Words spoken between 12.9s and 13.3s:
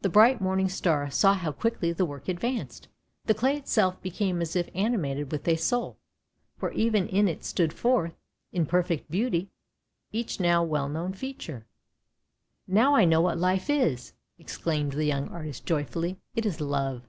I know